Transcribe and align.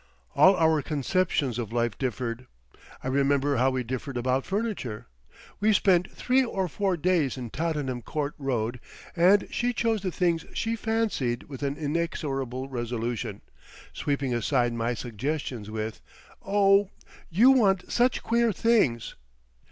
All 0.33 0.55
our 0.55 0.81
conceptions 0.81 1.59
of 1.59 1.71
life 1.71 1.95
differed. 1.95 2.47
I 3.03 3.07
remember 3.07 3.57
how 3.57 3.69
we 3.69 3.83
differed 3.83 4.17
about 4.17 4.47
furniture. 4.47 5.05
We 5.59 5.73
spent 5.73 6.09
three 6.11 6.43
or 6.43 6.67
four 6.67 6.97
days 6.97 7.37
in 7.37 7.51
Tottenham 7.51 8.01
Court 8.01 8.33
Road, 8.39 8.79
and 9.15 9.47
she 9.51 9.73
chose 9.73 10.01
the 10.01 10.11
things 10.11 10.43
she 10.55 10.75
fancied 10.75 11.43
with 11.43 11.61
an 11.61 11.77
inexorable 11.77 12.67
resolution,—sweeping 12.67 14.33
aside 14.33 14.73
my 14.73 14.95
suggestions 14.95 15.69
with—"Oh, 15.69 16.89
you 17.29 17.51
want 17.51 17.91
such 17.91 18.23
queer 18.23 18.51
things." 18.51 19.13